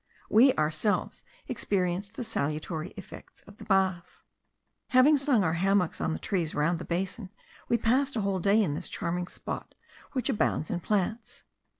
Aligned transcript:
We 0.31 0.51
ourselves 0.55 1.23
experienced 1.47 2.15
the 2.15 2.23
salutary 2.23 2.89
effects 2.97 3.41
of 3.43 3.57
the 3.57 3.63
bath. 3.65 4.23
Having 4.87 5.17
slung 5.17 5.43
our 5.43 5.53
hammocks 5.53 6.01
on 6.01 6.11
the 6.13 6.17
trees 6.17 6.55
round 6.55 6.79
the 6.79 6.85
basin, 6.85 7.29
we 7.69 7.77
passed 7.77 8.15
a 8.15 8.21
whole 8.21 8.39
day 8.39 8.63
in 8.63 8.73
this 8.73 8.89
charming 8.89 9.27
spot, 9.27 9.75
which 10.13 10.27
abounds 10.27 10.71
in 10.71 10.79
plants. 10.79 11.43